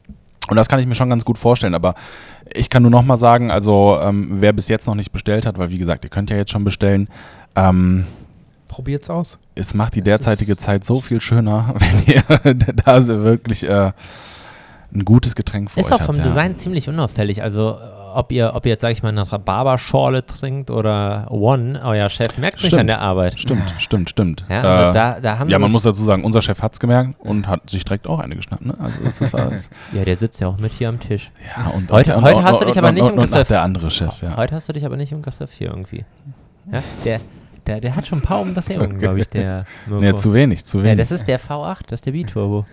[0.49, 1.75] und das kann ich mir schon ganz gut vorstellen.
[1.75, 1.95] Aber
[2.53, 5.57] ich kann nur noch mal sagen, also ähm, wer bis jetzt noch nicht bestellt hat,
[5.59, 7.09] weil wie gesagt, ihr könnt ja jetzt schon bestellen.
[7.57, 8.07] Ähm,
[8.69, 9.39] Probiert's aus.
[9.55, 13.63] es macht die Es derzeitige ist- Zeit so viel schöner, wenn ihr da so wirklich
[13.69, 13.93] äh,
[14.95, 16.31] ein gutes Getränk vor Ist euch auch vom habt, ja.
[16.31, 17.43] Design ziemlich unauffällig.
[17.43, 21.27] Also, äh, ob ihr, ob ihr jetzt, sag ich mal, nach einer Barberschorle trinkt oder
[21.31, 22.81] One, euer Chef merkt nicht Stimmt.
[22.81, 23.39] an der Arbeit.
[23.39, 24.45] Stimmt, stimmt, stimmt.
[24.49, 26.81] Ja, also äh, da, da haben ja, man muss dazu sagen, unser Chef hat es
[26.81, 28.65] gemerkt und hat sich direkt auch eine geschnappt.
[28.65, 28.75] Ne?
[28.79, 29.71] Also das ist was.
[29.93, 31.31] Ja, der sitzt ja auch mit hier am Tisch.
[31.57, 33.49] ja, und, Heute- und, heute und, hast du und, dich aber nicht im Griff.
[33.49, 34.37] der andere Chef, ja.
[34.37, 36.05] Heute hast du dich aber nicht im Griff hier irgendwie.
[36.71, 37.21] Ja, der,
[37.67, 40.01] der, der hat schon ein paar Umdrehungen, glaube ich, der Mirko.
[40.03, 40.99] Nee, zu wenig, zu Ja, wenig.
[40.99, 42.65] das ist der V8, das ist der B-Turbo.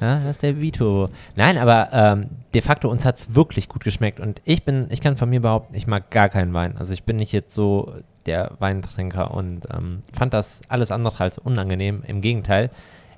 [0.00, 1.08] Ja, das ist der B-Turbo.
[1.36, 5.00] Nein, aber ähm, de facto uns hat es wirklich gut geschmeckt und ich bin, ich
[5.00, 6.76] kann von mir behaupten, ich mag gar keinen Wein.
[6.78, 7.94] Also ich bin nicht jetzt so
[8.26, 12.02] der Weintrinker und ähm, fand das alles andere als unangenehm.
[12.06, 12.70] Im Gegenteil,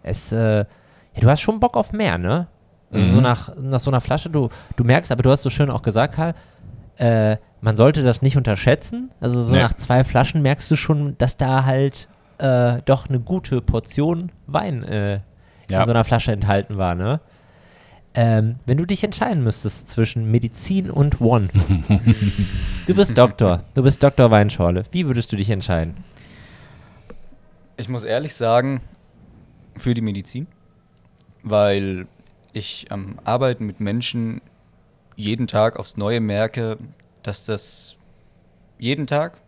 [0.03, 0.65] es, äh, ja,
[1.21, 2.47] du hast schon Bock auf mehr, ne?
[2.93, 3.23] Also so Mhm.
[3.23, 6.15] nach, nach so einer Flasche, du, du merkst, aber du hast so schön auch gesagt,
[6.15, 6.35] Karl,
[6.97, 9.11] äh, man sollte das nicht unterschätzen.
[9.21, 9.61] Also so Nee.
[9.63, 14.85] nach zwei Flaschen merkst du schon, dass da halt äh, doch eine gute Portion Wein
[14.85, 15.21] äh,
[15.71, 15.81] Ja.
[15.81, 17.21] in so einer Flasche enthalten war, ne?
[18.15, 21.49] Ähm, wenn du dich entscheiden müsstest zwischen Medizin und One.
[22.87, 24.85] du bist Doktor, du bist Doktor Weinschorle.
[24.91, 26.05] Wie würdest du dich entscheiden?
[27.77, 28.81] Ich muss ehrlich sagen,
[29.77, 30.47] für die Medizin,
[31.43, 32.07] weil
[32.53, 34.41] ich am Arbeiten mit Menschen
[35.15, 36.79] jeden Tag aufs Neue merke,
[37.23, 37.97] dass das
[38.79, 39.39] jeden Tag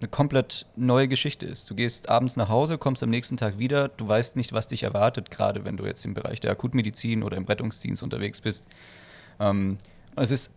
[0.00, 1.70] eine komplett neue Geschichte ist.
[1.70, 4.82] Du gehst abends nach Hause, kommst am nächsten Tag wieder, du weißt nicht, was dich
[4.82, 8.66] erwartet, gerade wenn du jetzt im Bereich der Akutmedizin oder im Rettungsdienst unterwegs bist.
[9.40, 9.78] Ähm,
[10.16, 10.52] es ist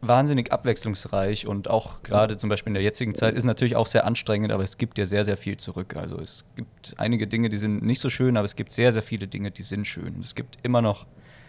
[0.00, 4.06] wahnsinnig abwechslungsreich und auch gerade zum Beispiel in der jetzigen Zeit ist natürlich auch sehr
[4.06, 5.96] anstrengend, aber es gibt dir sehr, sehr viel zurück.
[5.96, 9.02] Also es gibt einige Dinge, die sind nicht so schön, aber es gibt sehr, sehr
[9.02, 10.20] viele Dinge, die sind schön.
[10.20, 11.06] Es gibt immer noch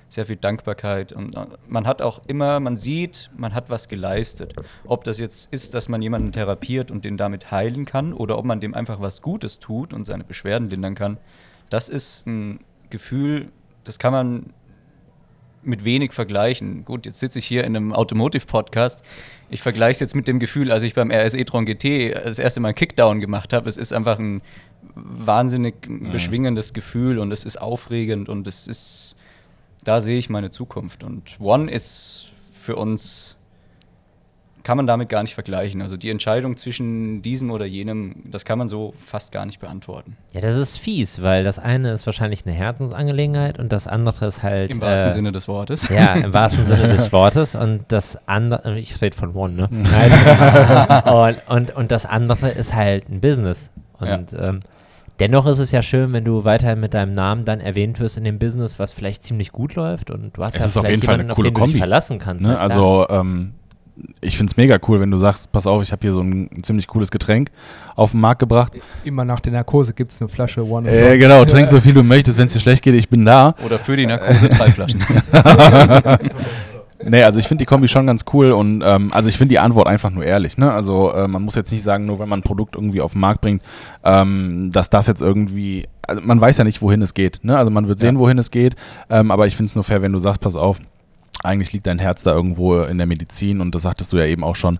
[0.09, 4.53] sehr viel Dankbarkeit und äh, man hat auch immer, man sieht, man hat was geleistet.
[4.85, 8.45] Ob das jetzt ist, dass man jemanden therapiert und den damit heilen kann oder ob
[8.45, 11.17] man dem einfach was Gutes tut und seine Beschwerden lindern kann,
[11.69, 13.51] das ist ein Gefühl,
[13.83, 14.53] das kann man
[15.61, 16.85] mit wenig vergleichen.
[16.85, 19.01] Gut, jetzt sitze ich hier in einem Automotive-Podcast.
[19.49, 22.59] Ich vergleiche es jetzt mit dem Gefühl, als ich beim RS e-tron GT das erste
[22.59, 23.67] Mal einen Kickdown gemacht habe.
[23.67, 24.41] Es ist einfach ein
[24.95, 25.75] wahnsinnig
[26.11, 29.15] beschwingendes Gefühl und es ist aufregend und es ist,
[29.83, 31.03] da sehe ich meine Zukunft.
[31.03, 33.37] Und One ist für uns,
[34.63, 35.81] kann man damit gar nicht vergleichen.
[35.81, 40.17] Also die Entscheidung zwischen diesem oder jenem, das kann man so fast gar nicht beantworten.
[40.33, 44.43] Ja, das ist fies, weil das eine ist wahrscheinlich eine Herzensangelegenheit und das andere ist
[44.43, 44.71] halt.
[44.71, 45.89] Im wahrsten äh, Sinne des Wortes.
[45.89, 47.55] Ja, im wahrsten Sinne des Wortes.
[47.55, 49.69] Und das andere, ich rede von One, ne?
[51.09, 53.71] Und, und, und das andere ist halt ein Business.
[53.99, 54.61] Und ähm,
[55.19, 58.23] dennoch ist es ja schön, wenn du weiterhin mit deinem Namen dann erwähnt wirst in
[58.23, 60.09] dem Business, was vielleicht ziemlich gut läuft.
[60.11, 61.59] Und du hast Es ja ist auf vielleicht jeden Fall eine auf coole den du
[61.59, 62.43] dich Kombi, verlassen kannst.
[62.43, 62.57] Ne?
[62.57, 63.53] Also ähm,
[64.21, 66.49] ich finde es mega cool, wenn du sagst, pass auf, ich habe hier so ein,
[66.63, 67.49] ziemlich cooles Getränk
[67.95, 68.73] auf den Markt gebracht.
[69.03, 70.89] Immer nach der Narkose gibt es eine Flasche One.
[70.89, 73.55] Äh, genau, trink so viel du möchtest, wenn es dir schlecht geht, ich bin da.
[73.65, 75.03] Oder für die Narkose drei Flaschen.
[77.03, 79.59] Nee, also ich finde die Kombi schon ganz cool und ähm, also ich finde die
[79.59, 80.57] Antwort einfach nur ehrlich.
[80.57, 80.71] Ne?
[80.71, 83.21] Also äh, man muss jetzt nicht sagen, nur wenn man ein Produkt irgendwie auf den
[83.21, 83.63] Markt bringt,
[84.03, 87.39] ähm, dass das jetzt irgendwie, also man weiß ja nicht, wohin es geht.
[87.43, 87.57] Ne?
[87.57, 88.19] Also man wird sehen, Ja.
[88.19, 88.75] wohin es geht,
[89.09, 90.77] ähm, aber ich finde es nur fair, wenn du sagst, pass auf,
[91.41, 94.43] eigentlich liegt dein Herz da irgendwo in der Medizin und das sagtest du ja eben
[94.43, 94.77] auch schon,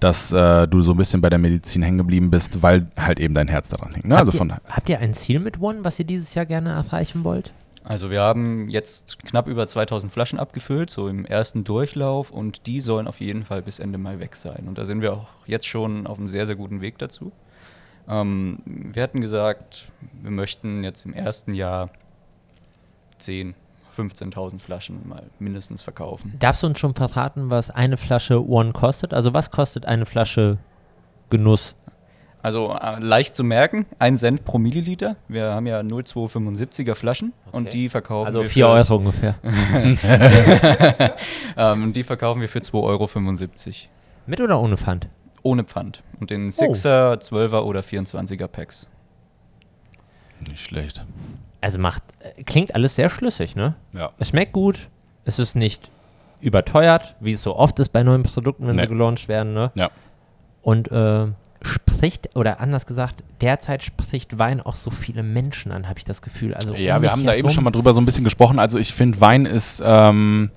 [0.00, 3.34] dass äh, du so ein bisschen bei der Medizin hängen geblieben bist, weil halt eben
[3.34, 4.06] dein Herz daran hängt.
[4.06, 4.16] Ne?
[4.16, 6.70] Also habt, von ihr, habt ihr ein Ziel mit One, was ihr dieses Jahr gerne
[6.70, 7.52] erreichen wollt?
[7.84, 12.80] Also wir haben jetzt knapp über 2000 Flaschen abgefüllt, so im ersten Durchlauf und die
[12.80, 14.68] sollen auf jeden Fall bis Ende Mai weg sein.
[14.68, 17.32] Und da sind wir auch jetzt schon auf einem sehr, sehr guten Weg dazu.
[18.08, 19.90] Ähm, wir hatten gesagt,
[20.22, 21.90] wir möchten jetzt im ersten Jahr
[23.18, 23.54] 10,
[23.96, 26.34] 15.000 Flaschen mal mindestens verkaufen.
[26.38, 29.12] Darfst du uns schon verraten, was eine Flasche One kostet?
[29.12, 30.58] Also was kostet eine Flasche
[31.30, 31.74] Genuss?
[32.42, 35.14] Also äh, leicht zu merken, 1 Cent pro Milliliter.
[35.28, 37.70] Wir haben ja 0,275er Flaschen und Okay.
[37.70, 39.34] die verkaufen Also wir 4 für, Euro ungefähr.
[41.56, 43.08] ähm, und die verkaufen wir für 2,75 Euro.
[44.26, 45.08] Mit oder ohne Pfand?
[45.42, 46.02] Ohne Pfand.
[46.20, 48.88] Und in 6er, 12er oder 24er Packs.
[50.48, 51.04] Nicht schlecht.
[51.60, 52.02] Also macht,
[52.46, 53.74] klingt alles sehr schlüssig, ne?
[53.92, 54.10] Ja.
[54.18, 54.88] Es schmeckt gut,
[55.24, 55.90] es ist nicht
[56.40, 58.82] überteuert, wie es so oft ist bei neuen Produkten, wenn Nee.
[58.82, 59.70] sie gelauncht werden, ne?
[59.74, 59.90] Ja.
[60.62, 61.26] Und äh,
[61.62, 66.22] spricht, oder anders gesagt, derzeit spricht Wein auch so viele Menschen an, habe ich das
[66.22, 66.54] Gefühl.
[66.54, 68.58] Also Ja, um wir haben da eben schon mal drüber so ein bisschen gesprochen.
[68.58, 70.50] Also ich finde, Wein ist ähm,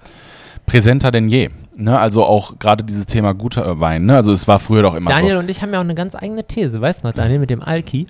[0.65, 1.49] präsenter denn je.
[1.77, 1.97] Ne?
[1.97, 4.05] Also auch gerade dieses Thema guter äh, Wein.
[4.05, 4.15] Ne?
[4.15, 5.39] Also es war früher doch immer Daniel so.
[5.39, 7.61] und ich haben ja auch eine ganz eigene These, weißt du noch, Daniel, mit dem
[7.61, 8.07] Alki?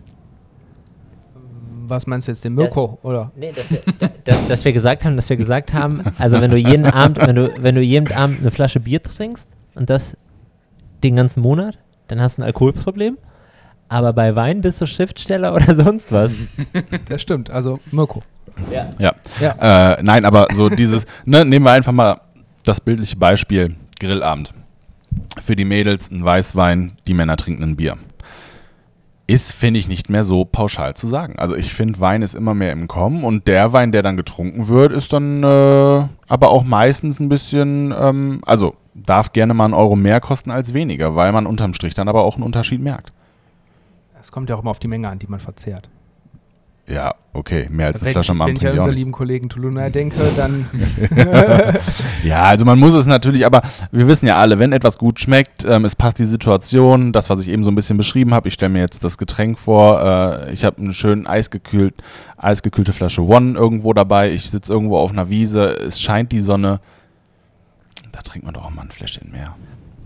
[1.88, 3.32] Was meinst du jetzt, den Mirko, oder?
[3.36, 6.50] Nee, dass wir, da, dass, dass wir gesagt haben, dass wir gesagt haben, also wenn
[6.50, 10.18] du jeden Abend, wenn du, wenn du jeden Abend eine Flasche Bier trinkst und das
[11.04, 13.18] den ganzen Monat, dann hast du ein Alkoholproblem.
[13.88, 16.34] Aber bei Wein bist du Schriftsteller oder sonst was.
[17.08, 18.24] Das stimmt, also Mirko.
[18.72, 18.90] Ja.
[19.00, 19.14] Ja.
[19.40, 19.94] Ja.
[19.94, 22.22] Äh, nein, aber so dieses, ne, nehmen wir einfach mal
[22.64, 24.54] das bildliche Beispiel, Grillabend.
[25.42, 27.98] Für die Mädels ein Weißwein, die Männer trinken ein Bier.
[29.28, 31.40] Ist, finde ich, nicht mehr so pauschal zu sagen.
[31.40, 34.68] Also ich finde, Wein ist immer mehr im Kommen und der Wein, der dann getrunken
[34.68, 39.74] wird, ist dann äh, aber auch meistens ein bisschen, ähm, also darf gerne mal einen
[39.74, 43.14] Euro mehr kosten als weniger, weil man unterm Strich dann aber auch einen Unterschied merkt.
[44.20, 45.90] Es kommt ja auch immer auf die Menge an, die man verzehrt.
[46.88, 49.50] Ja, okay, mehr als eine wenn Flasche ich, am wenn ich an unseren lieben Kollegen
[49.50, 50.68] Tuluna denke, dann
[52.24, 55.66] Ja, also man muss es natürlich, aber wir wissen ja alle, wenn etwas gut schmeckt,
[55.66, 58.50] ähm, es passt die Situation, das, was ich eben so ein bisschen beschrieben habe.
[58.50, 61.96] Ich stelle mir jetzt das Getränk vor, äh, ich habe eine schön eisgekühlt,
[62.38, 66.82] eisgekühlte Flasche One irgendwo dabei, ich sitze irgendwo auf einer Wiese, es scheint die Sonne.
[68.16, 69.56] Da trinkt man doch auch mal ein Fläschchen mehr.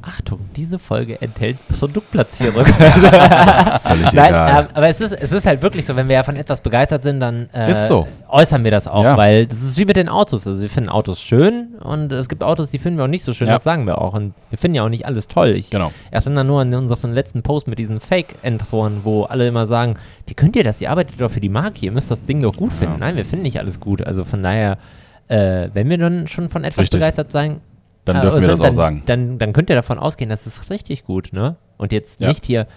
[0.01, 2.65] Achtung, diese Folge enthält Produktplatzierung.
[3.83, 4.61] Völlig Nein, egal.
[4.63, 7.03] ähm, aber es ist, es ist halt wirklich so, wenn wir ja von etwas begeistert
[7.03, 8.07] sind, dann äh, Ist so.
[8.29, 9.17] äußern wir das auch, Ja.
[9.17, 10.47] weil das ist wie mit den Autos.
[10.47, 13.33] Also wir finden Autos schön und es gibt Autos, die finden wir auch nicht so
[13.33, 13.55] schön, Ja.
[13.55, 14.13] das sagen wir auch.
[14.13, 15.49] Und wir finden ja auch nicht alles toll.
[15.49, 15.91] Ich Genau.
[16.11, 19.95] erinnere nur an unseren letzten Post mit diesen Fake-Endrohren, wo alle immer sagen,
[20.27, 20.79] wie könnt ihr das?
[20.79, 22.93] Ihr arbeitet doch für die Marke, ihr müsst das Ding doch gut finden.
[22.93, 22.99] Ja.
[22.99, 24.01] Nein, wir finden nicht alles gut.
[24.01, 24.77] Also von daher,
[25.27, 26.99] äh, wenn wir dann schon von etwas Richtig.
[27.01, 27.59] begeistert sein,
[28.09, 29.03] Dann äh, dürfen wir sind, das auch dann, sagen.
[29.05, 31.55] Dann, dann könnt ihr davon ausgehen, das ist richtig gut, ne?
[31.77, 32.29] Und jetzt Ja.
[32.29, 32.67] nicht hier,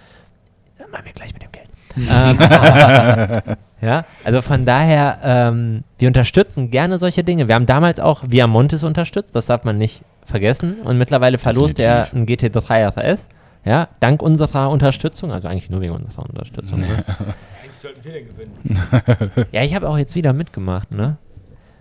[0.77, 1.67] dann machen wir gleich mit dem Geld.
[3.45, 7.47] ähm, ja, also von daher, ähm, wir unterstützen gerne solche Dinge.
[7.47, 10.81] Wir haben damals auch Viamontes unterstützt, das darf man nicht vergessen.
[10.83, 13.27] Und mittlerweile verlost er einen GT3 RS.
[13.65, 16.81] Ja, dank unserer Unterstützung, also eigentlich nur wegen unserer Unterstützung.
[16.81, 16.87] Ne?
[17.07, 19.47] Eigentlich sollten wir den gewinnen.
[19.53, 21.15] Ja, ich habe auch jetzt wieder mitgemacht, ne?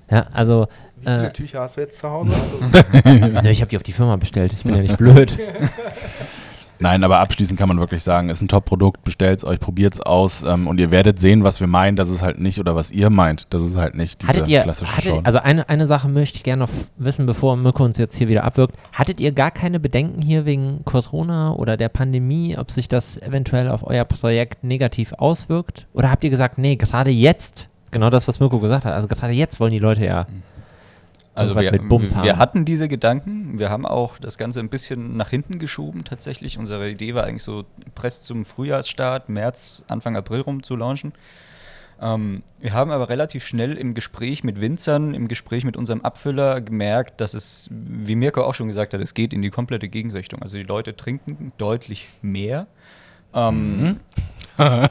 [0.09, 0.69] Ja, also,
[1.03, 2.33] Wie viele äh, Tücher hast du jetzt zu Hause?
[3.05, 4.53] Also, ne, ich habe die auf die Firma bestellt.
[4.53, 5.37] Ich bin ja nicht blöd.
[6.83, 10.01] Nein, aber abschließend kann man wirklich sagen, ist ein Top-Produkt, bestellt es euch, probiert es
[10.01, 12.91] aus ähm, und ihr werdet sehen, was wir meinen, das ist halt nicht oder was
[12.91, 15.21] ihr meint, das ist halt nicht diese Hattet ihr, klassische hattet, Show.
[15.23, 18.43] also eine, eine Sache möchte ich gerne noch wissen, bevor Mirko uns jetzt hier wieder
[18.43, 18.75] abwirkt.
[18.93, 23.69] Hattet ihr gar keine Bedenken hier wegen Corona oder der Pandemie, ob sich das eventuell
[23.69, 25.87] auf euer Projekt negativ auswirkt?
[25.93, 29.35] Oder habt ihr gesagt, nee, gerade jetzt, genau das, was Mirko gesagt hat, also gerade
[29.35, 30.27] jetzt wollen die Leute ja.
[31.35, 35.59] Also wir, wir hatten diese Gedanken, wir haben auch das Ganze ein bisschen nach hinten
[35.59, 36.59] geschoben tatsächlich.
[36.59, 37.65] Unsere Idee war eigentlich so,
[37.95, 41.15] Press zum Frühjahrsstart, März, Anfang April rum zu launchen.
[42.03, 46.61] Ähm, wir haben aber relativ schnell im Gespräch mit Winzern, im Gespräch mit unserem Abfüller
[46.61, 50.43] gemerkt, dass es, wie Mirko auch schon gesagt hat, es geht in die komplette Gegenrichtung.
[50.43, 52.67] Also die Leute trinken deutlich mehr.
[53.33, 54.01] Ähm,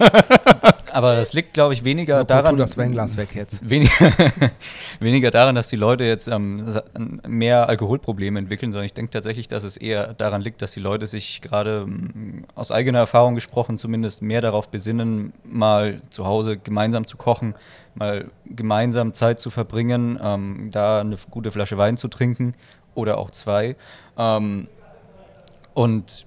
[0.94, 2.56] aber das liegt, glaube ich, weniger Mirko, daran.
[2.56, 3.68] tu das Weinglas weg jetzt.
[3.68, 4.12] Weniger,
[5.00, 6.80] weniger daran, dass die Leute jetzt ähm,
[7.28, 11.08] mehr Alkoholprobleme entwickeln, sondern ich denke tatsächlich, dass es eher daran liegt, dass die Leute
[11.08, 17.08] sich gerade ähm, aus eigener Erfahrung gesprochen zumindest mehr darauf besinnen, mal zu Hause gemeinsam
[17.08, 17.56] zu kochen,
[17.96, 22.54] mal gemeinsam Zeit zu verbringen, ähm, da eine gute Flasche Wein zu trinken
[22.96, 23.76] oder auch zwei.
[24.18, 24.68] Ähm,
[25.74, 26.26] und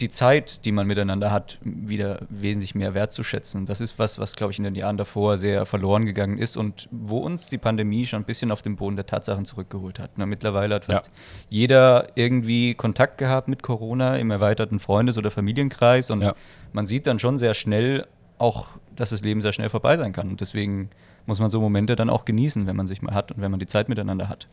[0.00, 3.64] die Zeit, die man miteinander hat, wieder wesentlich mehr wertzuschätzen.
[3.64, 6.86] Das ist was, was, glaube ich, in den Jahren davor sehr verloren gegangen ist und
[6.90, 10.10] wo uns die Pandemie schon ein bisschen auf den Boden der Tatsachen zurückgeholt hat.
[10.16, 11.12] Na, mittlerweile hat fast Ja.
[11.48, 16.34] jeder irgendwie Kontakt gehabt mit Corona im erweiterten Freundes- oder Familienkreis und Ja.
[16.74, 18.06] man sieht dann schon sehr schnell
[18.38, 20.28] auch, dass das Leben sehr schnell vorbei sein kann.
[20.28, 20.90] Und deswegen
[21.24, 23.60] muss man so Momente dann auch genießen, wenn man sich mal hat und wenn man
[23.60, 24.46] die Zeit miteinander hat.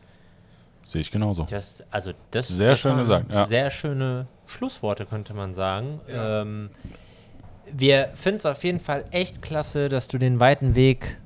[0.84, 1.46] Sehe ich genauso.
[1.48, 3.48] Das, also das, Sehr das schön gesagt, ja.
[3.48, 6.00] Sehr schöne Schlussworte, könnte man sagen.
[6.08, 6.70] Ähm,
[7.72, 11.16] wir finden es auf jeden Fall echt klasse, dass du den weiten Weg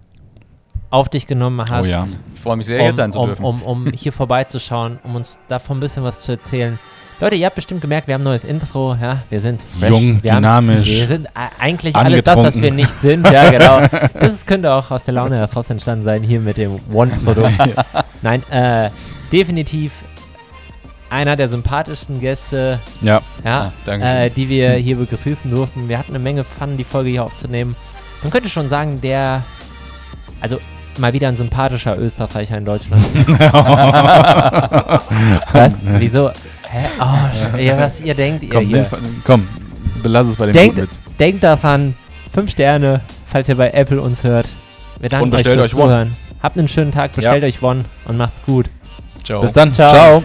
[0.90, 1.86] auf dich genommen hast.
[1.86, 2.04] Oh ja.
[2.34, 3.44] Ich freue mich sehr, um, jetzt sein zu um, dürfen.
[3.44, 6.78] um, um hier vorbeizuschauen, um uns davon ein bisschen was zu erzählen.
[7.20, 8.94] Leute, ihr habt bestimmt gemerkt, wir haben ein neues Intro.
[8.94, 9.90] Ja, wir sind fresh.
[9.90, 13.28] Jung, wir dynamisch, Haben, wir sind eigentlich alles das, was wir nicht sind.
[13.28, 13.80] Ja, genau.
[14.14, 17.54] Das könnte auch aus der Laune heraus entstanden sein, hier mit dem One-Produkt.
[18.22, 18.90] Nein, äh,
[19.32, 19.92] definitiv
[21.10, 24.16] einer der sympathischsten Gäste, Ja, ja, Ah, Dankeschön.
[24.16, 25.88] äh, die wir hier begrüßen durften.
[25.88, 27.76] Wir hatten eine Menge Fun, die Folge hier aufzunehmen.
[28.22, 29.42] Man könnte schon sagen, der,
[30.40, 30.58] also
[30.98, 33.02] mal wieder ein sympathischer Österreicher in Deutschland.
[35.52, 35.74] was?
[35.98, 36.30] Wieso?
[36.68, 36.84] Hä?
[37.00, 38.82] Oh, sch- ja, was ihr denkt, ihr komm, hier.
[38.82, 39.48] nimm- komm,
[40.02, 41.00] belass es bei dem Denkt- Witz.
[41.18, 41.94] Denkt daran,
[42.32, 44.46] 5 Sterne, falls ihr bei Apple uns hört.
[45.00, 45.84] Wir danken Und bestellt euch fürs euch.
[45.86, 46.16] Zuhören.
[46.42, 48.66] Habt einen schönen Tag, bestellt euch One und macht's gut.
[49.28, 49.42] Ciao.
[49.42, 49.74] Bis dann.
[49.74, 49.90] Ciao.
[49.90, 50.24] Ciao.